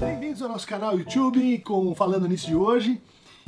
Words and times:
Bem-vindos 0.00 0.40
ao 0.40 0.48
nosso 0.48 0.66
canal 0.66 0.98
YouTube 0.98 1.58
com 1.58 1.94
Falando 1.94 2.26
Nisso 2.26 2.46
de 2.46 2.54
hoje. 2.54 2.98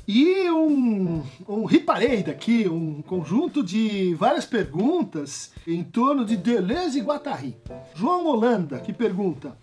E 0.07 0.51
um, 0.51 1.23
um 1.49 1.65
riparade 1.65 2.31
aqui, 2.31 2.69
um 2.69 3.01
conjunto 3.01 3.65
de 3.65 4.15
várias 4.17 4.45
perguntas 4.45 5.51
em 5.67 5.83
torno 5.83 6.27
de 6.27 6.37
Deleuze 6.37 6.99
e 6.99 7.03
Guattari. 7.03 7.57
João 7.95 8.27
Holanda, 8.27 8.79
que 8.81 8.93
pergunta, 8.93 9.57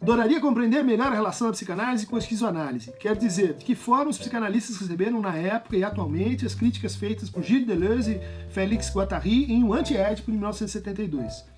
adoraria 0.00 0.40
compreender 0.40 0.82
melhor 0.82 1.12
a 1.12 1.14
relação 1.14 1.46
da 1.46 1.52
psicanálise 1.52 2.08
com 2.08 2.16
a 2.16 2.18
esquizoanálise. 2.18 2.92
Quer 2.98 3.14
dizer, 3.14 3.54
de 3.54 3.64
que 3.64 3.76
forma 3.76 4.10
os 4.10 4.18
psicanalistas 4.18 4.78
receberam 4.78 5.20
na 5.20 5.36
época 5.36 5.76
e 5.76 5.84
atualmente 5.84 6.44
as 6.44 6.56
críticas 6.56 6.96
feitas 6.96 7.30
por 7.30 7.44
Gilles 7.44 7.68
Deleuze 7.68 8.20
e 8.20 8.52
Félix 8.52 8.92
Guattari 8.92 9.44
em 9.44 9.62
Um 9.62 9.72
Anti-Édipo, 9.72 10.32
de 10.32 10.38
1972. 10.38 11.51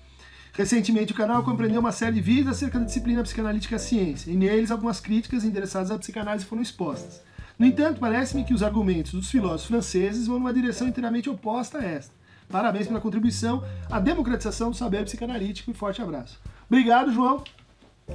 Recentemente, 0.57 1.11
o 1.11 1.15
canal 1.15 1.43
compreendeu 1.43 1.81
uma 1.81 1.91
série 1.91 2.15
de 2.15 2.21
vídeos 2.21 2.47
acerca 2.47 2.79
da 2.79 2.85
disciplina 2.85 3.21
psicanalítica 3.21 3.77
ciência, 3.77 4.31
e 4.31 4.37
neles 4.37 4.71
algumas 4.71 5.01
críticas 5.01 5.43
endereçadas 5.43 5.91
à 5.91 5.99
psicanálise 5.99 6.45
foram 6.45 6.61
expostas. 6.61 7.21
No 7.59 7.65
entanto, 7.65 7.99
parece-me 7.99 8.45
que 8.45 8.53
os 8.53 8.63
argumentos 8.63 9.11
dos 9.11 9.29
filósofos 9.29 9.65
franceses 9.65 10.27
vão 10.27 10.39
numa 10.39 10.53
direção 10.53 10.87
inteiramente 10.87 11.29
oposta 11.29 11.79
a 11.79 11.83
esta. 11.83 12.13
Parabéns 12.47 12.87
pela 12.87 13.01
contribuição 13.01 13.65
à 13.89 13.99
democratização 13.99 14.71
do 14.71 14.77
saber 14.77 15.03
psicanalítico 15.03 15.71
e 15.71 15.73
forte 15.73 16.01
abraço. 16.01 16.39
Obrigado, 16.69 17.11
João. 17.11 17.43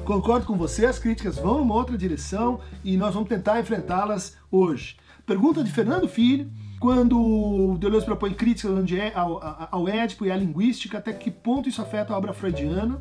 Concordo 0.05 0.47
com 0.47 0.57
você, 0.57 0.87
as 0.87 0.99
críticas 0.99 1.37
vão 1.37 1.59
numa 1.59 1.75
outra 1.75 1.99
direção 1.99 2.61
e 2.83 2.97
nós 2.97 3.13
vamos 3.13 3.29
tentar 3.29 3.61
enfrentá-las 3.61 4.37
hoje. 4.51 4.97
Pergunta 5.27 5.63
de 5.63 5.71
Fernando 5.71 6.09
Filho, 6.09 6.51
quando 6.81 7.77
Deleuze 7.79 8.07
propõe 8.07 8.33
críticas 8.35 8.73
ao, 9.15 9.69
ao 9.71 9.89
Édipo 9.89 10.27
e 10.27 10.33
à 10.33 10.37
linguística, 10.37 10.99
até 10.99 11.13
que 11.13 11.31
ponto 11.31 11.69
isso 11.69 11.81
afeta 11.81 12.13
a 12.13 12.17
obra 12.17 12.33
freudiana. 12.33 13.01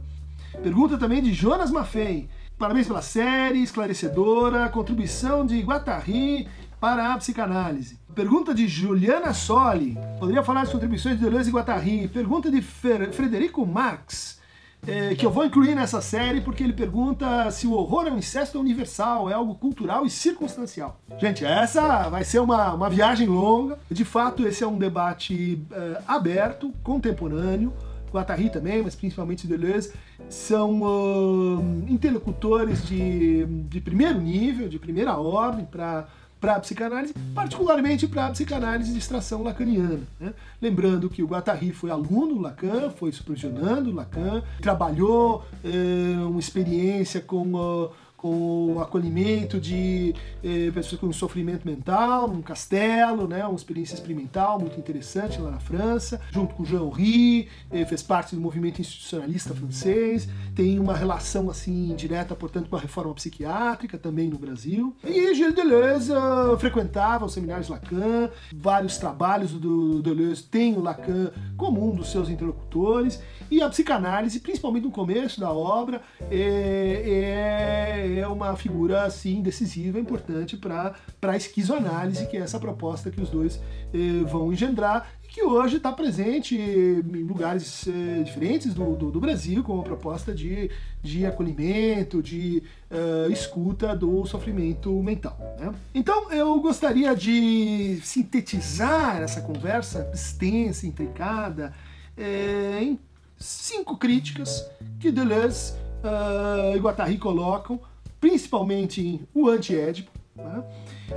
Pergunta 0.61 0.97
também 0.97 1.23
de 1.23 1.33
Jonas 1.33 1.71
Maffei, 1.71 2.29
Parabéns 2.59 2.87
pela 2.87 3.01
série, 3.01 3.63
esclarecedora, 3.63 4.67
contribuição 4.67 5.45
de 5.45 5.61
Guattari 5.61 6.45
para 6.77 7.13
a 7.13 7.17
psicanálise. 7.17 7.97
Pergunta 8.13 8.53
de 8.53 8.67
Juliana 8.67 9.33
Soli, 9.33 9.97
poderia 10.19 10.43
falar 10.43 10.63
das 10.63 10.71
contribuições 10.73 11.17
de 11.17 11.23
Deleuze 11.23 11.49
e 11.49 11.53
Guattari. 11.53 12.09
Pergunta 12.09 12.51
de 12.51 12.61
Fer 12.61 13.13
Frederico 13.13 13.65
Marx, 13.65 14.38
é, 14.87 15.13
que 15.15 15.25
eu 15.25 15.29
vou 15.29 15.45
incluir 15.45 15.75
nessa 15.75 16.01
série 16.01 16.41
porque 16.41 16.63
ele 16.63 16.73
pergunta 16.73 17.49
se 17.51 17.67
o 17.67 17.73
horror 17.73 18.07
é 18.07 18.11
um 18.11 18.17
incesto 18.17 18.59
universal, 18.59 19.29
é 19.29 19.33
algo 19.33 19.55
cultural 19.55 20.05
e 20.05 20.09
circunstancial. 20.09 20.99
Gente, 21.17 21.45
essa 21.45 22.09
vai 22.09 22.23
ser 22.23 22.39
uma, 22.39 22.73
uma 22.73 22.89
viagem 22.89 23.27
longa. 23.27 23.77
De 23.89 24.05
fato, 24.05 24.47
esse 24.47 24.63
é 24.63 24.67
um 24.67 24.77
debate 24.77 25.61
é, 25.71 26.01
aberto, 26.07 26.73
contemporâneo, 26.83 27.73
Guattari 28.11 28.49
também, 28.49 28.81
mas 28.81 28.95
principalmente 28.95 29.47
Deleuze, 29.47 29.93
são 30.27 30.81
uh, 30.81 31.85
interlocutores 31.87 32.85
de, 32.85 33.45
de 33.45 33.79
primeiro 33.79 34.19
nível, 34.19 34.67
de 34.67 34.79
primeira 34.79 35.15
ordem 35.17 35.65
para 35.65 36.07
para 36.39 36.55
a 36.55 36.59
psicanálise, 36.59 37.13
particularmente 37.35 38.07
para 38.07 38.27
a 38.27 38.29
psicanálise 38.31 38.91
de 38.91 38.99
extração 38.99 39.43
lacaniana. 39.43 40.01
Né? 40.19 40.33
Lembrando 40.61 41.09
que 41.09 41.21
o 41.21 41.27
Guattari 41.27 41.71
foi 41.71 41.91
aluno 41.91 42.39
Lacan, 42.39 42.89
foi 42.91 43.11
supervisionando 43.11 43.93
Lacan, 43.93 44.41
trabalhou 44.61 45.45
eh, 45.63 46.15
uma 46.19 46.39
experiência 46.39 47.19
com 47.19 47.53
uh, 47.53 47.91
com 48.21 48.73
o 48.75 48.81
acolhimento 48.81 49.59
de 49.59 50.13
eh, 50.43 50.71
pessoas 50.73 50.99
com 50.99 51.11
sofrimento 51.13 51.65
mental, 51.65 52.27
num 52.27 52.41
castelo, 52.41 53.27
né, 53.27 53.45
uma 53.45 53.55
experiência 53.55 53.95
experimental 53.95 54.59
muito 54.59 54.77
interessante 54.77 55.39
lá 55.39 55.51
na 55.51 55.59
França, 55.59 56.19
junto 56.31 56.53
com 56.53 56.65
Jean 56.65 56.83
Henry, 56.83 57.47
eh, 57.71 57.85
fez 57.85 58.03
parte 58.03 58.35
do 58.35 58.41
movimento 58.41 58.81
institucionalista 58.81 59.53
francês, 59.53 60.27
tem 60.53 60.79
uma 60.79 60.95
relação 60.95 61.49
assim 61.49 61.95
direta, 61.95 62.35
portanto, 62.35 62.69
com 62.69 62.75
a 62.75 62.79
reforma 62.79 63.13
psiquiátrica 63.13 63.97
também 63.97 64.29
no 64.29 64.37
Brasil. 64.37 64.95
E 65.03 65.33
Gilles 65.33 65.55
Deleuze 65.55 66.11
uh, 66.11 66.57
frequentava 66.57 67.25
os 67.25 67.33
seminários 67.33 67.69
Lacan, 67.69 68.29
vários 68.53 68.97
trabalhos 68.97 69.51
do 69.51 70.01
Deleuze 70.01 70.43
têm 70.43 70.75
o 70.75 70.81
Lacan 70.81 71.31
como 71.55 71.89
um 71.89 71.95
dos 71.95 72.11
seus 72.11 72.29
interlocutores, 72.29 73.21
e 73.49 73.61
a 73.61 73.69
psicanálise, 73.69 74.39
principalmente 74.39 74.83
no 74.83 74.91
começo 74.91 75.39
da 75.39 75.51
obra, 75.51 76.01
é, 76.29 77.03
é 77.05 77.79
é 78.19 78.27
uma 78.27 78.55
figura 78.55 79.03
assim 79.03 79.41
decisiva, 79.41 79.99
importante 79.99 80.57
para 80.57 80.95
a 81.21 81.37
esquizoanálise, 81.37 82.27
que 82.27 82.37
é 82.37 82.41
essa 82.41 82.59
proposta 82.59 83.09
que 83.09 83.21
os 83.21 83.29
dois 83.29 83.59
eh, 83.93 84.23
vão 84.25 84.51
engendrar 84.51 85.09
e 85.23 85.27
que 85.27 85.43
hoje 85.43 85.77
está 85.77 85.91
presente 85.91 86.55
em 86.55 87.23
lugares 87.23 87.87
eh, 87.87 88.23
diferentes 88.23 88.73
do, 88.73 88.95
do, 88.95 89.11
do, 89.11 89.19
Brasil, 89.19 89.63
como 89.63 89.81
a 89.81 89.83
proposta 89.83 90.33
de, 90.33 90.69
de 91.01 91.25
acolhimento, 91.25 92.21
de 92.21 92.63
uh, 92.89 93.31
escuta 93.31 93.95
do 93.95 94.25
sofrimento 94.25 94.91
mental. 95.03 95.37
Né? 95.59 95.73
Então 95.93 96.31
eu 96.31 96.59
gostaria 96.59 97.15
de 97.15 97.99
sintetizar 98.03 99.21
essa 99.21 99.41
conversa 99.41 100.09
extensa, 100.13 100.87
intricada, 100.87 101.73
eh, 102.17 102.79
em 102.81 102.99
cinco 103.39 103.97
críticas 103.97 104.69
que 104.99 105.11
Deleuze 105.11 105.73
uh, 106.03 106.75
e 106.75 106.79
Guattari 106.79 107.17
colocam 107.17 107.79
principalmente 108.19 109.01
em 109.01 109.21
O 109.33 109.47
Antiédipo, 109.49 110.11
né, 110.35 110.63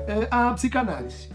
é 0.07 0.29
a 0.31 0.53
psicanálise. 0.53 1.29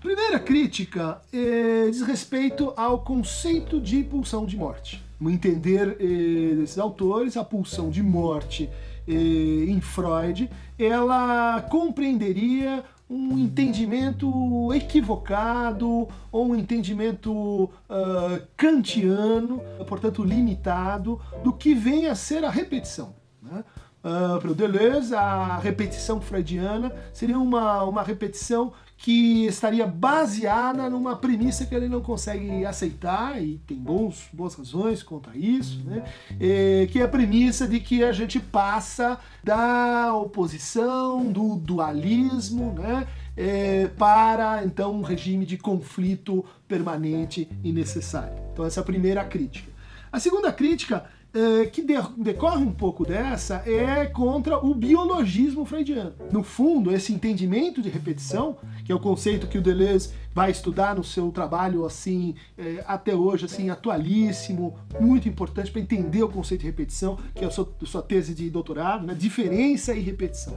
Primeira 0.00 0.38
crítica 0.38 1.20
é, 1.32 1.88
diz 1.90 2.02
respeito 2.02 2.72
ao 2.76 3.00
conceito 3.00 3.80
de 3.80 4.02
pulsão 4.02 4.44
de 4.44 4.56
morte. 4.56 5.02
No 5.18 5.30
entender 5.30 5.96
eh, 5.98 6.54
desses 6.56 6.78
autores, 6.78 7.38
a 7.38 7.44
pulsão 7.44 7.88
de 7.88 8.02
morte 8.02 8.68
eh, 9.08 9.12
em 9.12 9.80
Freud, 9.80 10.50
ela 10.78 11.62
compreenderia 11.70 12.84
um 13.08 13.38
entendimento 13.38 14.72
equivocado 14.74 16.08
ou 16.32 16.48
um 16.48 16.56
entendimento 16.56 17.32
uh, 17.32 18.42
kantiano, 18.56 19.60
portanto 19.86 20.24
limitado, 20.24 21.20
do 21.42 21.52
que 21.52 21.74
vem 21.74 22.06
a 22.06 22.14
ser 22.14 22.44
a 22.44 22.50
repetição. 22.50 23.14
Né? 23.40 23.64
Uh, 24.02 24.40
para 24.40 24.50
o 24.50 24.54
Deleuze, 24.54 25.14
a 25.14 25.56
repetição 25.58 26.20
freudiana 26.20 26.92
seria 27.12 27.38
uma, 27.38 27.82
uma 27.84 28.02
repetição 28.02 28.72
que 28.96 29.44
estaria 29.46 29.86
baseada 29.86 30.88
numa 30.88 31.16
premissa 31.16 31.66
que 31.66 31.74
ele 31.74 31.88
não 31.88 32.00
consegue 32.00 32.64
aceitar, 32.64 33.40
e 33.42 33.58
tem 33.66 33.76
bons, 33.76 34.28
boas 34.32 34.54
razões 34.54 35.02
contra 35.02 35.36
isso, 35.36 35.82
né? 35.84 36.02
É, 36.40 36.88
que 36.90 37.00
é 37.00 37.02
a 37.02 37.08
premissa 37.08 37.68
de 37.68 37.78
que 37.78 38.02
a 38.02 38.12
gente 38.12 38.40
passa 38.40 39.18
da 39.44 40.14
oposição, 40.14 41.24
do 41.30 41.56
dualismo, 41.56 42.72
né? 42.72 43.06
É, 43.36 43.88
para 43.98 44.64
então 44.64 44.94
um 44.94 45.02
regime 45.02 45.44
de 45.44 45.58
conflito 45.58 46.42
permanente 46.66 47.46
e 47.62 47.70
necessário. 47.70 48.34
Então, 48.52 48.64
essa 48.64 48.80
é 48.80 48.82
a 48.82 48.84
primeira 48.84 49.22
crítica. 49.24 49.70
A 50.10 50.18
segunda 50.18 50.50
crítica 50.50 51.04
é, 51.36 51.66
que 51.66 51.82
decorre 51.82 52.64
um 52.64 52.72
pouco 52.72 53.04
dessa 53.04 53.62
é 53.66 54.06
contra 54.06 54.56
o 54.58 54.74
biologismo 54.74 55.66
freudiano. 55.66 56.14
No 56.32 56.42
fundo, 56.42 56.90
esse 56.90 57.12
entendimento 57.12 57.82
de 57.82 57.90
repetição, 57.90 58.56
que 58.86 58.90
é 58.90 58.94
o 58.94 58.98
conceito 58.98 59.46
que 59.46 59.58
o 59.58 59.62
Deleuze 59.62 60.14
vai 60.34 60.50
estudar 60.50 60.94
no 60.94 61.04
seu 61.04 61.30
trabalho 61.30 61.84
assim 61.84 62.34
é, 62.56 62.82
até 62.86 63.14
hoje 63.14 63.44
assim 63.44 63.68
atualíssimo, 63.68 64.78
muito 64.98 65.28
importante 65.28 65.70
para 65.70 65.82
entender 65.82 66.22
o 66.22 66.28
conceito 66.30 66.62
de 66.62 66.68
repetição, 66.68 67.18
que 67.34 67.44
é 67.44 67.48
a 67.48 67.50
sua, 67.50 67.70
sua 67.84 68.02
tese 68.02 68.34
de 68.34 68.48
doutorado, 68.48 69.06
né? 69.06 69.14
diferença 69.14 69.92
e 69.92 70.00
repetição. 70.00 70.56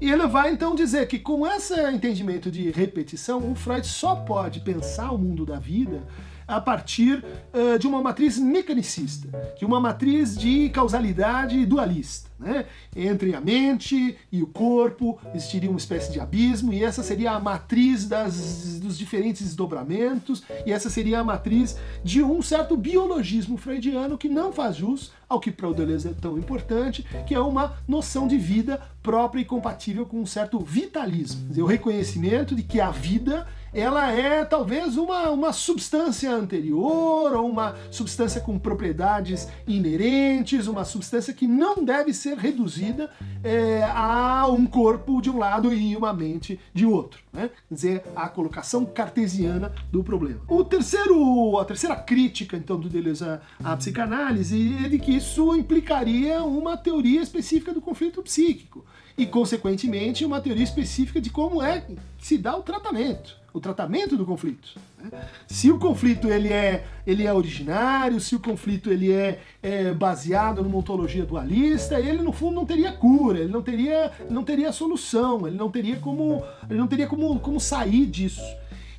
E 0.00 0.10
ele 0.10 0.26
vai 0.26 0.52
então 0.52 0.74
dizer 0.74 1.06
que 1.06 1.18
com 1.18 1.46
esse 1.46 1.74
entendimento 1.90 2.50
de 2.50 2.70
repetição, 2.70 3.50
o 3.50 3.54
Freud 3.54 3.86
só 3.86 4.14
pode 4.14 4.60
pensar 4.60 5.10
o 5.10 5.18
mundo 5.18 5.44
da 5.44 5.58
vida 5.58 6.02
a 6.48 6.60
partir 6.60 7.22
uh, 7.52 7.78
de 7.78 7.86
uma 7.86 8.02
matriz 8.02 8.38
mecanicista, 8.38 9.28
de 9.58 9.66
uma 9.66 9.78
matriz 9.78 10.36
de 10.36 10.70
causalidade 10.70 11.64
dualista. 11.66 12.28
Né? 12.38 12.64
Entre 12.96 13.34
a 13.34 13.40
mente 13.40 14.16
e 14.30 14.42
o 14.42 14.46
corpo 14.46 15.18
existiria 15.34 15.68
uma 15.68 15.78
espécie 15.78 16.10
de 16.10 16.20
abismo, 16.20 16.72
e 16.72 16.82
essa 16.82 17.02
seria 17.02 17.32
a 17.32 17.40
matriz 17.40 18.06
das, 18.06 18.78
dos 18.80 18.96
diferentes 18.96 19.42
desdobramentos, 19.42 20.42
e 20.64 20.72
essa 20.72 20.88
seria 20.88 21.20
a 21.20 21.24
matriz 21.24 21.76
de 22.02 22.22
um 22.22 22.40
certo 22.40 22.76
biologismo 22.76 23.56
freudiano 23.56 24.16
que 24.16 24.28
não 24.28 24.52
faz 24.52 24.76
jus 24.76 25.12
ao 25.28 25.40
que 25.40 25.52
para 25.52 25.68
o 25.68 25.74
Deleuze 25.74 26.08
é 26.08 26.14
tão 26.14 26.38
importante, 26.38 27.04
que 27.26 27.34
é 27.34 27.40
uma 27.40 27.76
noção 27.86 28.26
de 28.26 28.38
vida 28.38 28.80
própria 29.02 29.42
e 29.42 29.44
compatível 29.44 30.06
com 30.06 30.20
um 30.20 30.26
certo 30.26 30.58
vitalismo. 30.60 31.50
O 31.60 31.66
reconhecimento 31.66 32.54
de 32.54 32.62
que 32.62 32.80
a 32.80 32.90
vida 32.90 33.46
ela 33.72 34.10
é 34.10 34.44
talvez 34.44 34.96
uma, 34.96 35.30
uma 35.30 35.52
substância 35.52 36.30
anterior 36.30 37.34
ou 37.34 37.48
uma 37.48 37.76
substância 37.90 38.40
com 38.40 38.58
propriedades 38.58 39.48
inerentes, 39.66 40.66
uma 40.66 40.84
substância 40.84 41.32
que 41.32 41.46
não 41.46 41.84
deve 41.84 42.12
ser 42.12 42.36
reduzida 42.36 43.10
é, 43.42 43.84
a 43.84 44.46
um 44.48 44.66
corpo 44.66 45.20
de 45.20 45.30
um 45.30 45.38
lado 45.38 45.72
e 45.72 45.96
uma 45.96 46.12
mente 46.12 46.58
de 46.72 46.86
outro. 46.86 47.20
Né? 47.32 47.50
Quer 47.68 47.74
dizer, 47.74 48.02
a 48.16 48.28
colocação 48.28 48.84
cartesiana 48.84 49.72
do 49.92 50.02
problema. 50.02 50.40
O 50.48 50.64
terceiro, 50.64 51.58
a 51.58 51.64
terceira 51.64 51.96
crítica, 51.96 52.56
então, 52.56 52.78
do 52.78 52.88
Deleuze 52.88 53.24
à, 53.24 53.40
à 53.62 53.76
psicanálise 53.76 54.76
é 54.84 54.88
de 54.88 54.98
que 54.98 55.16
isso 55.16 55.54
implicaria 55.54 56.42
uma 56.42 56.76
teoria 56.76 57.20
específica 57.20 57.72
do 57.72 57.80
conflito 57.80 58.22
psíquico 58.22 58.84
e, 59.16 59.26
consequentemente, 59.26 60.24
uma 60.24 60.40
teoria 60.40 60.62
específica 60.62 61.20
de 61.20 61.28
como 61.28 61.60
é 61.60 61.80
que 61.80 61.96
se 62.18 62.38
dá 62.38 62.56
o 62.56 62.62
tratamento, 62.62 63.36
o 63.58 63.60
tratamento 63.60 64.16
do 64.16 64.24
conflito. 64.24 64.78
Né? 64.98 65.10
Se 65.46 65.70
o 65.70 65.78
conflito 65.78 66.28
ele 66.28 66.52
é, 66.52 66.84
ele 67.06 67.26
é 67.26 67.32
originário, 67.32 68.20
se 68.20 68.34
o 68.34 68.40
conflito 68.40 68.90
ele 68.90 69.12
é, 69.12 69.40
é, 69.62 69.92
baseado 69.92 70.62
numa 70.62 70.78
ontologia 70.78 71.24
dualista, 71.24 72.00
ele 72.00 72.22
no 72.22 72.32
fundo 72.32 72.54
não 72.54 72.66
teria 72.66 72.92
cura, 72.92 73.40
ele 73.40 73.52
não 73.52 73.62
teria, 73.62 74.12
não 74.30 74.44
teria 74.44 74.72
solução, 74.72 75.46
ele 75.46 75.56
não 75.56 75.70
teria 75.70 75.96
como, 75.96 76.42
ele 76.68 76.78
não 76.78 76.86
teria 76.86 77.06
como, 77.06 77.38
como 77.40 77.60
sair 77.60 78.06
disso. 78.06 78.42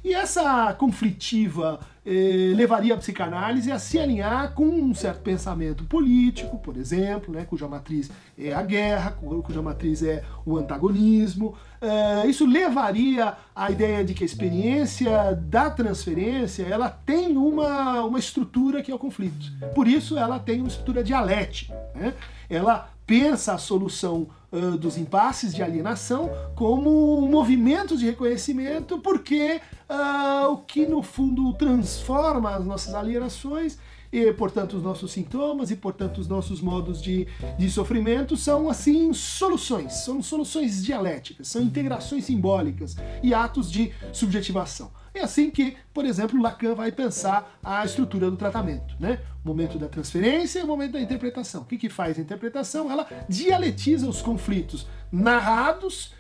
E 0.04 0.14
essa 0.14 0.74
conflitiva 0.76 1.80
eh, 2.06 2.54
levaria 2.56 2.94
a 2.94 2.98
psicanálise 2.98 3.70
a 3.70 3.78
se 3.78 4.00
alinhar 4.00 4.54
com 4.54 4.66
um 4.66 4.94
certo 4.94 5.22
pensamento 5.22 5.84
político, 5.84 6.58
por 6.58 6.78
exemplo, 6.78 7.34
né, 7.34 7.46
cuja 7.46 7.68
matriz 7.68 8.10
é 8.38 8.54
a 8.54 8.64
guerra, 8.64 9.12
cuja 9.44 9.62
matriz 9.62 10.02
é 10.02 10.24
o 10.46 10.58
antagonismo. 10.58 11.56
Eh, 11.82 12.28
isso 12.28 12.46
levaria 12.46 13.36
à 13.56 13.72
ideia 13.72 14.04
de 14.04 14.14
que 14.14 14.24
a 14.24 14.26
experiência 14.26 15.34
da 15.34 15.70
transferência 15.70 16.64
ela 16.64 16.90
tem 16.90 17.38
uma, 17.38 18.02
uma 18.04 18.20
estrutura 18.20 18.82
que 18.82 18.92
é 18.92 18.96
o 18.96 19.00
conflito. 19.00 19.46
Por 19.74 19.88
isso 19.88 20.18
ela 20.18 20.40
tem 20.40 20.60
uma 20.60 20.68
estrutura 20.68 21.04
dialética. 21.04 21.74
Né? 21.96 22.14
Ela 22.50 22.90
pensa 23.08 23.54
a 23.54 23.58
solução 23.58 24.28
uh, 24.52 24.78
dos 24.78 24.98
impasses 24.98 25.56
de 25.56 25.64
alienação 25.64 26.30
como 26.54 27.24
um 27.24 27.28
movimento 27.28 27.98
de 27.98 28.06
reconhecimento, 28.06 29.00
porque 29.00 29.62
uh, 29.90 30.52
o 30.52 30.58
que 30.58 30.86
no 30.86 31.02
fundo 31.02 31.54
transforma 31.54 32.56
as 32.56 32.66
nossas 32.66 32.94
alienações 32.94 33.80
e, 34.12 34.32
portanto, 34.34 34.76
os 34.78 34.84
nossos 34.84 35.12
sintomas 35.12 35.72
e, 35.72 35.76
portanto, 35.76 36.20
os 36.20 36.28
nossos 36.28 36.62
modos 36.62 37.02
de, 37.02 37.28
de 37.58 37.70
sofrimento 37.70 38.36
são, 38.36 38.70
assim, 38.70 39.14
soluções, 39.14 39.94
são 40.04 40.22
soluções 40.22 40.84
dialéticas, 40.84 41.48
são 41.48 41.62
integrações 41.62 42.26
simbólicas 42.26 42.96
e 43.22 43.34
atos 43.34 43.72
de 43.72 43.92
subjetivação. 44.12 44.92
É 45.14 45.22
assim 45.22 45.50
que, 45.50 45.76
por 45.94 46.06
exemplo, 46.06 46.42
Lacan 46.42 46.76
vai 46.76 46.92
pensar 46.92 47.60
a 47.64 47.84
estrutura 47.84 48.30
do 48.30 48.38
tratamento. 48.38 48.96
Né? 49.00 49.20
O 49.44 49.48
momento 49.48 49.78
da 49.78 49.88
transferência 49.88 50.60
e 50.60 50.64
o 50.64 50.68
momento 50.68 50.94
da 50.94 51.02
interpretação. 51.02 51.62
O 51.62 51.66
que, 51.66 51.78
que 51.78 51.90
faz 51.90 52.18
a 52.18 52.22
interpretação? 52.22 52.92
Ela 52.92 53.08
dialetiza 53.28 54.08
os 54.08 54.22
conflitos 54.22 54.88
narrados 55.12 56.14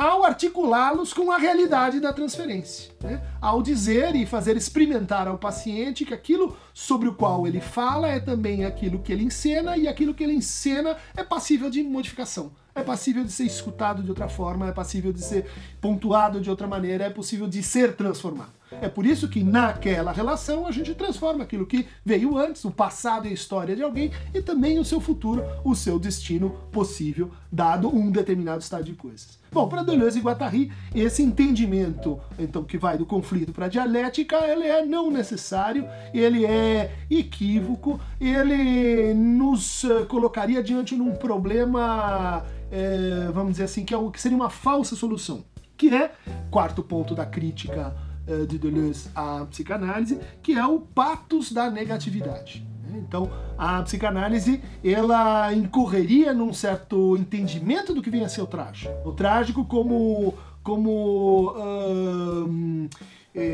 ao 0.00 0.24
articulá-los 0.24 1.12
com 1.12 1.30
a 1.30 1.36
realidade 1.36 2.00
da 2.00 2.10
transferência. 2.10 2.90
Né? 3.02 3.20
Ao 3.38 3.62
dizer 3.62 4.16
e 4.16 4.24
fazer 4.24 4.56
experimentar 4.56 5.28
ao 5.28 5.36
paciente 5.36 6.06
que 6.06 6.14
aquilo 6.14 6.56
sobre 6.72 7.06
o 7.06 7.14
qual 7.14 7.46
ele 7.46 7.60
fala 7.60 8.08
é 8.08 8.18
também 8.18 8.64
aquilo 8.64 9.00
que 9.00 9.12
ele 9.12 9.24
encena 9.24 9.76
e 9.76 9.86
aquilo 9.86 10.14
que 10.14 10.24
ele 10.24 10.32
encena 10.32 10.96
é 11.14 11.22
passível 11.22 11.68
de 11.68 11.82
modificação 11.82 12.50
é 12.72 12.82
passível 12.82 13.24
de 13.24 13.32
ser 13.32 13.44
escutado 13.44 14.02
de 14.02 14.08
outra 14.08 14.28
forma, 14.28 14.68
é 14.68 14.72
passível 14.72 15.12
de 15.12 15.20
ser 15.20 15.44
pontuado 15.80 16.40
de 16.40 16.48
outra 16.48 16.68
maneira, 16.68 17.04
é 17.04 17.10
possível 17.10 17.48
de 17.48 17.62
ser 17.62 17.94
transformado. 17.94 18.52
É 18.80 18.88
por 18.88 19.04
isso 19.04 19.28
que 19.28 19.42
naquela 19.42 20.12
relação 20.12 20.66
a 20.66 20.70
gente 20.70 20.94
transforma 20.94 21.42
aquilo 21.42 21.66
que 21.66 21.86
veio 22.04 22.38
antes, 22.38 22.64
o 22.64 22.70
passado 22.70 23.26
e 23.26 23.30
a 23.30 23.34
história 23.34 23.74
de 23.74 23.82
alguém, 23.82 24.12
e 24.32 24.40
também 24.40 24.78
o 24.78 24.84
seu 24.84 25.00
futuro, 25.00 25.42
o 25.64 25.74
seu 25.74 25.98
destino 25.98 26.50
possível, 26.70 27.30
dado 27.50 27.88
um 27.88 28.10
determinado 28.10 28.62
estado 28.62 28.84
de 28.84 28.92
coisas. 28.92 29.39
Bom, 29.52 29.68
para 29.68 29.82
Deleuze 29.82 30.20
e 30.20 30.22
Guattari, 30.22 30.70
esse 30.94 31.24
entendimento, 31.24 32.20
então, 32.38 32.62
que 32.62 32.78
vai 32.78 32.96
do 32.96 33.04
conflito 33.04 33.52
para 33.52 33.66
a 33.66 33.68
dialética, 33.68 34.36
ele 34.46 34.64
é 34.64 34.84
não 34.84 35.10
necessário, 35.10 35.88
ele 36.14 36.46
é 36.46 36.96
equívoco, 37.10 38.00
ele 38.20 39.12
nos 39.12 39.82
uh, 39.82 40.06
colocaria 40.06 40.62
diante 40.62 40.94
de 40.94 41.02
um 41.02 41.16
problema, 41.16 42.46
é, 42.70 43.28
vamos 43.32 43.52
dizer 43.52 43.64
assim, 43.64 43.84
que, 43.84 43.92
é 43.92 43.98
um, 43.98 44.08
que 44.08 44.20
seria 44.20 44.36
uma 44.36 44.50
falsa 44.50 44.94
solução, 44.94 45.44
que 45.76 45.92
é, 45.92 46.12
quarto 46.48 46.80
ponto 46.80 47.12
da 47.12 47.26
crítica 47.26 47.92
uh, 48.28 48.46
de 48.46 48.56
Deleuze 48.56 49.10
à 49.16 49.44
psicanálise, 49.46 50.20
que 50.44 50.52
é 50.52 50.64
o 50.64 50.78
patos 50.78 51.50
da 51.50 51.68
negatividade. 51.68 52.69
Então, 52.98 53.30
a 53.56 53.82
psicanálise 53.82 54.62
ela 54.84 55.52
incorreria 55.52 56.32
num 56.32 56.52
certo 56.52 57.16
entendimento 57.16 57.94
do 57.94 58.02
que 58.02 58.10
vem 58.10 58.24
a 58.24 58.28
ser 58.28 58.42
o 58.42 58.46
trágico. 58.46 58.92
O 59.04 59.12
trágico 59.12 59.64
como 59.64 60.34
como 60.62 61.52
uh, 61.52 62.88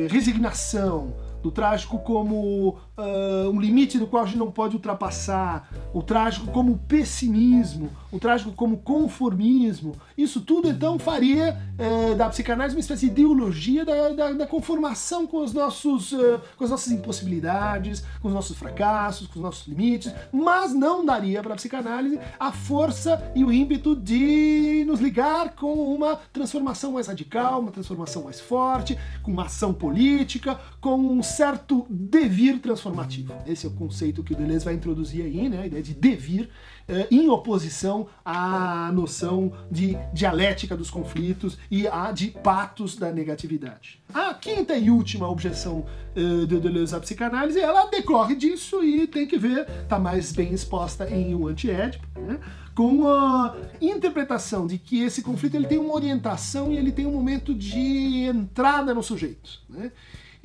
resignação, 0.08 1.14
do 1.42 1.50
trágico 1.50 1.98
como 2.00 2.78
uh, 2.96 3.50
um 3.50 3.60
limite 3.60 3.98
do 3.98 4.06
qual 4.06 4.22
a 4.24 4.26
gente 4.26 4.38
não 4.38 4.50
pode 4.50 4.74
ultrapassar, 4.74 5.68
o 5.92 6.02
trágico 6.02 6.46
como 6.48 6.78
pessimismo, 6.78 7.90
o 8.10 8.18
trágico 8.18 8.52
como 8.52 8.78
conformismo. 8.78 9.94
Isso 10.16 10.40
tudo 10.40 10.68
então 10.68 10.98
faria 10.98 11.56
uh, 11.78 12.14
da 12.14 12.28
psicanálise 12.28 12.74
uma 12.74 12.80
espécie 12.80 13.06
de 13.06 13.12
ideologia 13.12 13.84
da, 13.84 14.08
da, 14.10 14.32
da 14.32 14.46
conformação 14.46 15.26
com, 15.26 15.44
os 15.44 15.52
nossos, 15.52 16.12
uh, 16.12 16.40
com 16.56 16.64
as 16.64 16.70
nossas 16.70 16.92
impossibilidades, 16.92 18.02
com 18.20 18.28
os 18.28 18.34
nossos 18.34 18.56
fracassos, 18.56 19.26
com 19.26 19.34
os 19.36 19.42
nossos 19.42 19.66
limites, 19.66 20.12
mas 20.32 20.72
não 20.72 21.04
daria 21.04 21.42
para 21.42 21.52
a 21.52 21.56
psicanálise 21.56 22.18
a 22.38 22.52
força 22.52 23.32
e 23.34 23.44
o 23.44 23.52
ímpeto 23.52 23.94
de 23.94 24.84
nos 24.86 25.00
ligar 25.00 25.54
com 25.54 25.72
uma 25.94 26.16
transformação 26.32 26.92
mais 26.92 27.06
radical, 27.06 27.60
uma 27.60 27.70
transformação 27.70 28.24
mais 28.24 28.40
forte, 28.40 28.98
com 29.22 29.30
uma 29.30 29.44
ação 29.44 29.72
política, 29.72 30.58
com 30.80 30.96
um 30.96 31.22
certo 31.22 31.86
devir 31.90 32.60
transformativo. 32.86 33.34
Esse 33.46 33.66
é 33.66 33.68
o 33.68 33.72
conceito 33.72 34.22
que 34.22 34.32
o 34.32 34.36
Deleuze 34.36 34.64
vai 34.64 34.74
introduzir 34.74 35.24
aí, 35.24 35.48
né? 35.48 35.62
a 35.62 35.66
ideia 35.66 35.82
de 35.82 35.94
devir, 35.94 36.48
eh, 36.88 37.06
em 37.10 37.28
oposição 37.28 38.08
à 38.24 38.90
noção 38.92 39.52
de 39.70 39.96
dialética 40.12 40.76
dos 40.76 40.90
conflitos 40.90 41.58
e 41.70 41.86
à 41.88 42.12
de 42.12 42.28
patos 42.30 42.96
da 42.96 43.12
negatividade. 43.12 44.00
A 44.14 44.34
quinta 44.34 44.76
e 44.76 44.90
última 44.90 45.28
objeção 45.28 45.84
uh, 46.16 46.46
do 46.46 46.60
Deleuze 46.60 46.94
à 46.94 47.00
psicanálise, 47.00 47.58
ela 47.58 47.86
decorre 47.86 48.36
disso 48.36 48.82
e 48.82 49.06
tem 49.06 49.26
que 49.26 49.36
ver, 49.36 49.68
está 49.82 49.98
mais 49.98 50.32
bem 50.32 50.52
exposta 50.52 51.10
em 51.10 51.34
O 51.34 51.48
Antiédipo, 51.48 52.06
né? 52.20 52.38
com 52.74 53.08
a 53.08 53.56
interpretação 53.80 54.66
de 54.66 54.78
que 54.78 55.02
esse 55.02 55.22
conflito 55.22 55.56
ele 55.56 55.66
tem 55.66 55.78
uma 55.78 55.94
orientação 55.94 56.72
e 56.72 56.76
ele 56.76 56.92
tem 56.92 57.06
um 57.06 57.12
momento 57.12 57.54
de 57.54 58.24
entrada 58.24 58.94
no 58.94 59.02
sujeito. 59.02 59.60
Né? 59.68 59.90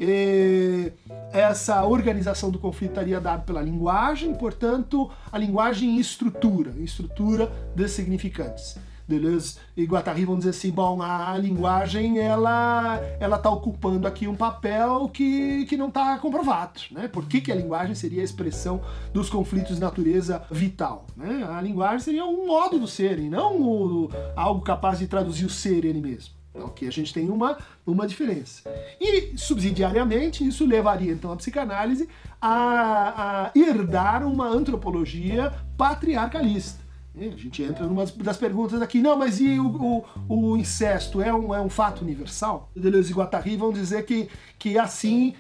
E 0.04 0.92
essa 1.32 1.86
organização 1.86 2.50
do 2.50 2.58
conflito 2.58 2.94
estaria 2.94 3.22
dada 3.22 3.44
pela 3.44 3.62
linguagem, 3.62 4.34
portanto, 4.34 5.12
a 5.32 5.38
linguagem 5.38 6.00
estrutura, 6.00 6.74
estrutura 6.80 7.52
de 7.76 7.88
significantes. 7.88 8.80
Deleuze 9.08 9.58
e 9.78 9.84
Guattari 9.84 10.26
vão 10.26 10.40
dizer 10.40 10.52
assim, 10.52 10.72
bom, 10.72 11.04
a, 11.04 11.38
linguagem 11.38 12.18
ela 12.18 13.00
ela 13.20 13.36
está 13.36 13.52
ocupando 13.52 14.08
aqui 14.08 14.28
um 14.28 14.36
papel 14.36 15.08
que, 15.10 15.66
que 15.66 15.78
não 15.78 15.90
está 15.90 16.18
comprovado, 16.18 16.82
né? 16.90 17.08
Por 17.08 17.28
que, 17.28 17.40
que 17.40 17.52
a 17.52 17.56
linguagem 17.56 17.94
seria 17.94 18.22
a 18.22 18.26
expressão 18.26 18.82
dos 19.14 19.30
conflitos 19.30 19.76
de 19.76 19.82
natureza 19.82 20.42
vital? 20.50 21.06
Né? 21.16 21.48
A 21.48 21.62
linguagem 21.62 22.00
seria 22.00 22.26
um 22.26 22.48
modo 22.48 22.80
do 22.80 22.88
ser 22.88 23.20
e 23.20 23.30
não 23.30 24.10
algo 24.36 24.62
capaz 24.62 24.98
de 24.98 25.06
traduzir 25.06 25.46
o 25.46 25.50
ser 25.50 25.86
ele 25.86 26.02
mesmo. 26.02 26.41
Então, 26.54 26.68
aqui 26.68 26.88
a 26.88 26.92
gente 26.92 27.14
tem 27.14 27.30
uma, 27.30 27.58
uma 27.86 28.06
diferença. 28.06 28.62
E, 29.00 29.38
subsidiariamente, 29.38 30.46
isso 30.46 30.66
levaria 30.66 31.14
então 31.14 31.32
a 31.32 31.36
psicanálise 31.36 32.10
a, 32.42 33.46
a 33.48 33.52
herdar 33.58 34.26
uma 34.28 34.48
antropologia 34.48 35.54
patriarcalista. 35.78 36.82
A 37.16 37.38
gente 37.38 37.62
entra 37.62 37.86
numa 37.86 38.06
das 38.06 38.38
perguntas 38.38 38.82
aqui, 38.82 39.02
não, 39.02 39.18
mas 39.18 39.40
e 39.42 39.60
o, 39.60 40.06
o, 40.30 40.54
o 40.54 40.58
incesto 40.58 41.22
é 41.22 41.34
um, 41.34 41.54
é 41.54 41.60
um 41.60 41.70
fato 41.70 42.04
universal? 42.04 42.70
Deleuze 42.74 43.12
e 43.12 43.16
Guattari 43.16 43.58
vão 43.58 43.74
dizer 43.74 44.06
que, 44.06 44.30
que 44.58 44.80
assim, 44.80 45.34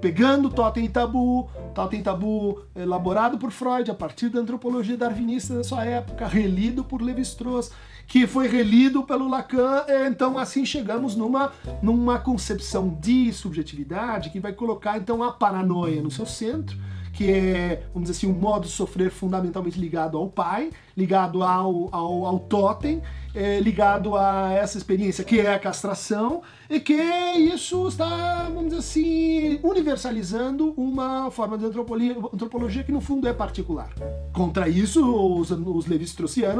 pegando 0.00 0.48
Totem 0.48 0.84
e 0.84 0.88
Tabu, 0.88 1.50
Totem 1.74 1.98
e 1.98 2.02
Tabu 2.04 2.62
elaborado 2.74 3.36
por 3.36 3.50
Freud 3.50 3.90
a 3.90 3.94
partir 3.94 4.28
da 4.28 4.38
antropologia 4.38 4.96
darwinista 4.96 5.54
da 5.54 5.64
sua 5.64 5.84
época, 5.84 6.26
relido 6.26 6.84
por 6.84 7.02
Levi-Strauss, 7.02 7.72
que 8.08 8.26
foi 8.26 8.48
relido 8.48 9.02
pelo 9.02 9.28
Lacan, 9.28 9.84
então 10.10 10.38
assim 10.38 10.64
chegamos 10.64 11.14
numa, 11.14 11.52
numa 11.82 12.18
concepção 12.18 12.88
de 12.88 13.30
subjetividade 13.34 14.30
que 14.30 14.40
vai 14.40 14.54
colocar 14.54 14.96
então 14.96 15.22
a 15.22 15.30
paranoia 15.30 16.00
no 16.00 16.10
seu 16.10 16.24
centro, 16.24 16.78
que 17.18 17.32
é, 17.32 17.82
vamos 17.92 18.08
dizer 18.08 18.16
assim, 18.16 18.32
um 18.32 18.38
modo 18.38 18.66
de 18.66 18.70
sofrer 18.70 19.10
fundamentalmente 19.10 19.76
ligado 19.76 20.16
ao 20.16 20.28
pai, 20.28 20.70
ligado 20.96 21.42
ao, 21.42 21.88
ao, 21.90 22.24
ao 22.24 22.38
totem, 22.38 23.02
é, 23.34 23.58
ligado 23.58 24.16
a 24.16 24.52
essa 24.52 24.78
experiência 24.78 25.24
que 25.24 25.40
é 25.40 25.52
a 25.52 25.58
castração, 25.58 26.42
e 26.70 26.78
que 26.78 26.94
isso 26.94 27.88
está, 27.88 28.44
vamos 28.44 28.66
dizer 28.66 28.76
assim, 28.76 29.58
universalizando 29.64 30.72
uma 30.76 31.28
forma 31.32 31.58
de 31.58 31.64
antropologia, 31.64 32.84
que 32.84 32.92
no 32.92 33.00
fundo 33.00 33.26
é 33.26 33.32
particular. 33.32 33.92
Contra 34.32 34.68
isso, 34.68 35.04
os, 35.04 35.50
os 35.50 35.86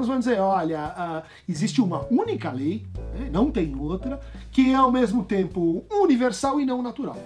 vão 0.09 0.19
dizer, 0.19 0.41
olha, 0.41 1.23
existe 1.49 1.81
uma 1.81 2.05
única 2.11 2.51
lei, 2.51 2.85
né, 3.15 3.31
não 3.31 3.49
tem 3.49 3.77
outra, 3.79 4.19
que 4.51 4.73
é 4.73 4.75
ao 4.75 4.91
mesmo 4.91 5.23
tempo 5.23 5.85
universal 5.89 6.61
e 6.61 6.67
não 6.67 6.83
natural. 6.83 7.17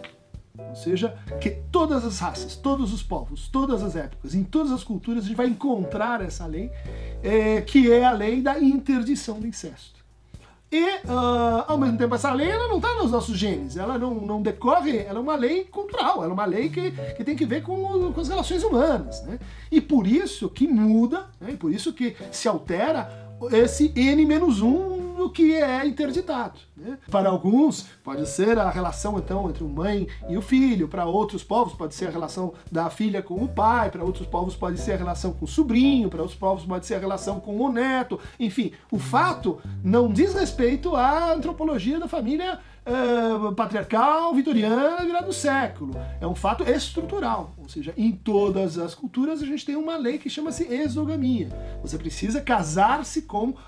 Ou 0.70 0.76
seja, 0.76 1.16
que 1.40 1.50
todas 1.70 2.04
as 2.04 2.18
raças, 2.18 2.56
todos 2.56 2.92
os 2.92 3.02
povos, 3.02 3.48
todas 3.48 3.82
as 3.82 3.94
épocas, 3.94 4.34
em 4.34 4.42
todas 4.42 4.72
as 4.72 4.82
culturas, 4.82 5.24
a 5.24 5.26
gente 5.28 5.36
vai 5.36 5.46
encontrar 5.46 6.20
essa 6.22 6.46
lei, 6.46 6.70
é, 7.22 7.60
que 7.60 7.92
é 7.92 8.04
a 8.04 8.12
lei 8.12 8.40
da 8.40 8.58
interdição 8.58 9.38
do 9.38 9.46
incesto. 9.46 10.02
E, 10.72 10.82
uh, 10.82 11.64
ao 11.68 11.76
mesmo 11.76 11.98
tempo, 11.98 12.14
essa 12.14 12.32
lei 12.32 12.48
ela 12.48 12.66
não 12.66 12.76
está 12.76 12.94
nos 12.94 13.10
nossos 13.10 13.36
genes, 13.36 13.76
ela 13.76 13.98
não, 13.98 14.14
não 14.14 14.40
decorre, 14.40 15.00
ela 15.00 15.18
é 15.18 15.22
uma 15.22 15.36
lei 15.36 15.64
cultural, 15.64 16.22
ela 16.22 16.30
é 16.30 16.32
uma 16.32 16.46
lei 16.46 16.70
que, 16.70 16.92
que 17.14 17.22
tem 17.22 17.36
que 17.36 17.44
ver 17.44 17.62
com, 17.62 18.10
com 18.10 18.18
as 18.18 18.28
relações 18.28 18.64
humanas. 18.64 19.22
Né? 19.24 19.38
E 19.70 19.82
por 19.82 20.06
isso 20.06 20.48
que 20.48 20.66
muda, 20.66 21.26
né? 21.38 21.50
e 21.52 21.56
por 21.58 21.70
isso 21.70 21.92
que 21.92 22.16
se 22.30 22.48
altera 22.48 23.12
esse 23.52 23.92
N-1 23.94 25.01
do 25.22 25.30
que 25.30 25.54
é 25.54 25.86
interditado. 25.86 26.58
Né? 26.76 26.98
Para 27.10 27.28
alguns, 27.28 27.86
pode 28.02 28.28
ser 28.28 28.58
a 28.58 28.68
relação 28.68 29.16
então 29.18 29.48
entre 29.48 29.62
o 29.62 29.68
mãe 29.68 30.08
e 30.28 30.36
o 30.36 30.42
filho, 30.42 30.88
para 30.88 31.06
outros 31.06 31.44
povos, 31.44 31.74
pode 31.74 31.94
ser 31.94 32.08
a 32.08 32.10
relação 32.10 32.54
da 32.70 32.90
filha 32.90 33.22
com 33.22 33.36
o 33.36 33.48
pai, 33.48 33.90
para 33.90 34.02
outros 34.02 34.26
povos, 34.26 34.56
pode 34.56 34.78
ser 34.78 34.92
a 34.92 34.96
relação 34.96 35.32
com 35.32 35.44
o 35.44 35.48
sobrinho, 35.48 36.10
para 36.10 36.20
outros 36.20 36.38
povos, 36.38 36.64
pode 36.64 36.86
ser 36.86 36.96
a 36.96 36.98
relação 36.98 37.38
com 37.38 37.56
o 37.60 37.72
neto. 37.72 38.18
Enfim, 38.38 38.72
o 38.90 38.98
fato 38.98 39.60
não 39.84 40.08
diz 40.08 40.34
respeito 40.34 40.96
à 40.96 41.32
antropologia 41.32 42.00
da 42.00 42.08
família 42.08 42.58
uh, 42.86 43.52
patriarcal 43.54 44.34
vitoriana 44.34 45.04
virada 45.04 45.26
do 45.26 45.32
século. 45.32 45.94
É 46.20 46.26
um 46.26 46.34
fato 46.34 46.64
estrutural, 46.64 47.52
ou 47.58 47.68
seja, 47.68 47.92
em 47.96 48.12
todas 48.12 48.78
as 48.78 48.94
culturas 48.94 49.42
a 49.42 49.46
gente 49.46 49.64
tem 49.64 49.76
uma 49.76 49.96
lei 49.96 50.18
que 50.18 50.30
chama-se 50.30 50.64
exogamia. 50.72 51.48
Você 51.82 51.98
precisa 51.98 52.40
casar-se 52.40 53.22
com 53.22 53.50
uh, 53.50 53.58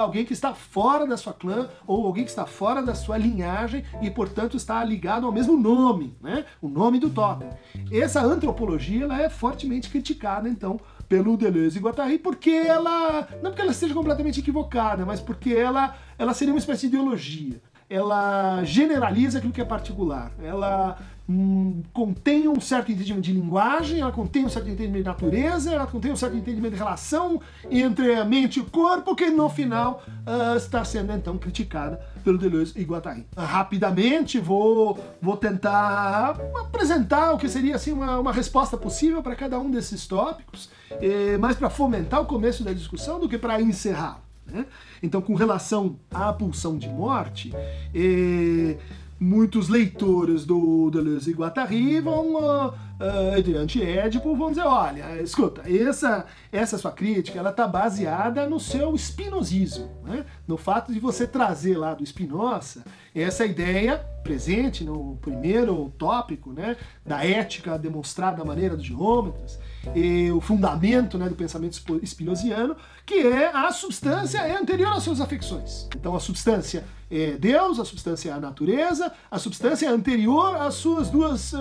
alguém 0.00 0.24
que 0.24 0.32
está 0.32 0.54
fora 0.54 1.06
da 1.06 1.16
sua 1.16 1.32
clã 1.32 1.68
ou 1.86 2.06
alguém 2.06 2.24
que 2.24 2.30
está 2.30 2.46
fora 2.46 2.82
da 2.82 2.94
sua 2.94 3.16
linhagem 3.16 3.84
e, 4.00 4.10
portanto, 4.10 4.56
está 4.56 4.82
ligado 4.84 5.26
ao 5.26 5.32
mesmo 5.32 5.56
nome, 5.56 6.16
né? 6.20 6.44
o 6.60 6.68
nome 6.68 6.98
do 6.98 7.10
totem. 7.10 7.48
Essa 7.90 8.22
antropologia 8.22 9.04
ela 9.04 9.20
é 9.20 9.28
fortemente 9.28 9.88
criticada, 9.88 10.48
então, 10.48 10.80
pelo 11.08 11.36
Deleuze 11.36 11.78
e 11.78 11.80
Guattari, 11.80 12.18
porque 12.18 12.50
ela, 12.50 13.28
não 13.42 13.50
porque 13.50 13.62
ela 13.62 13.72
esteja 13.72 13.94
completamente 13.94 14.40
equivocada, 14.40 15.04
mas 15.04 15.20
porque 15.20 15.52
ela, 15.52 15.96
ela 16.18 16.32
seria 16.32 16.54
uma 16.54 16.58
espécie 16.58 16.82
de 16.82 16.96
ideologia 16.96 17.60
ela 17.92 18.64
generaliza 18.64 19.36
aquilo 19.36 19.52
que 19.52 19.60
é 19.60 19.64
particular. 19.64 20.32
Ela 20.42 20.96
hum, 21.28 21.82
contém 21.92 22.48
um 22.48 22.58
certo 22.58 22.90
entendimento 22.90 23.24
de 23.24 23.32
linguagem, 23.34 24.00
ela 24.00 24.10
contém 24.10 24.46
um 24.46 24.48
certo 24.48 24.70
entendimento 24.70 25.02
de 25.02 25.08
natureza, 25.08 25.74
ela 25.74 25.86
contém 25.86 26.10
um 26.10 26.16
certo 26.16 26.34
entendimento 26.34 26.72
de 26.72 26.78
relação 26.78 27.38
entre 27.70 28.14
a 28.14 28.24
mente 28.24 28.56
e 28.56 28.62
o 28.62 28.64
corpo, 28.64 29.14
que 29.14 29.28
no 29.28 29.46
final 29.50 30.02
uh, 30.08 30.56
está 30.56 30.82
sendo 30.86 31.12
então 31.12 31.36
criticada 31.36 32.00
pelo 32.24 32.38
Deleuze 32.38 32.72
e 32.76 32.82
Guattari. 32.82 33.26
Rapidamente 33.36 34.38
vou, 34.38 34.98
vou 35.20 35.36
tentar 35.36 36.40
apresentar 36.62 37.32
o 37.32 37.38
que 37.38 37.46
seria 37.46 37.76
assim, 37.76 37.92
uma, 37.92 38.18
uma 38.18 38.32
resposta 38.32 38.74
possível 38.74 39.22
para 39.22 39.36
cada 39.36 39.58
um 39.58 39.70
desses 39.70 40.06
tópicos, 40.06 40.70
eh, 40.92 41.36
mais 41.36 41.56
para 41.56 41.68
fomentar 41.68 42.22
o 42.22 42.26
começo 42.26 42.64
da 42.64 42.72
discussão 42.72 43.20
do 43.20 43.28
que 43.28 43.36
para 43.36 43.60
encerrar. 43.60 44.22
Né? 44.46 44.66
Então, 45.02 45.20
com 45.20 45.34
relação 45.34 45.96
à 46.10 46.32
pulsão 46.32 46.76
de 46.76 46.88
morte, 46.88 47.52
eh, 47.94 48.76
muitos 49.22 49.68
leitores 49.68 50.44
do 50.44 50.90
Deleuze 50.90 51.30
e 51.30 51.34
Guattari 51.34 52.00
vão, 52.00 52.34
uh, 52.34 52.68
uh, 52.70 53.80
Édipo, 53.80 54.34
vão 54.34 54.48
dizer, 54.48 54.66
olha, 54.66 55.22
escuta, 55.22 55.62
essa, 55.72 56.26
essa 56.50 56.76
sua 56.76 56.90
crítica, 56.90 57.38
ela 57.38 57.50
está 57.50 57.68
baseada 57.68 58.48
no 58.48 58.58
seu 58.58 58.96
espinosismo, 58.96 59.88
né? 60.02 60.26
no 60.46 60.56
fato 60.56 60.92
de 60.92 60.98
você 60.98 61.24
trazer 61.24 61.78
lá 61.78 61.94
do 61.94 62.04
Spinoza 62.04 62.82
essa 63.14 63.46
ideia 63.46 63.98
presente 64.24 64.82
no 64.82 65.16
primeiro 65.20 65.92
tópico, 65.98 66.52
né, 66.52 66.76
da 67.04 67.24
ética 67.24 67.78
demonstrada 67.78 68.38
da 68.38 68.44
maneira 68.44 68.76
dos 68.76 68.86
geômetras, 68.86 69.58
e 69.94 70.30
o 70.30 70.40
fundamento 70.40 71.18
né, 71.18 71.28
do 71.28 71.34
pensamento 71.34 71.76
spinoziano, 72.04 72.76
que 73.04 73.26
é 73.26 73.50
a 73.54 73.70
substância 73.72 74.38
é 74.38 74.56
anterior 74.56 74.92
às 74.92 75.02
suas 75.02 75.20
afecções. 75.20 75.88
Então 75.96 76.14
a 76.14 76.20
substância 76.20 76.84
é 77.12 77.32
Deus, 77.32 77.78
a 77.78 77.84
substância 77.84 78.30
é 78.30 78.32
a 78.32 78.40
natureza, 78.40 79.12
a 79.30 79.38
substância 79.38 79.86
é 79.86 79.90
anterior 79.90 80.56
às 80.56 80.76
suas 80.76 81.10
duas 81.10 81.52
uh, 81.52 81.58